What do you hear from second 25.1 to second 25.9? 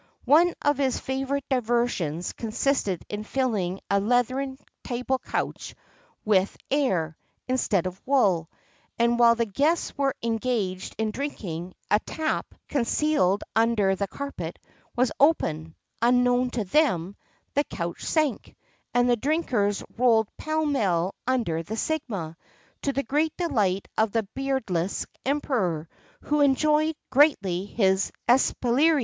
emperor,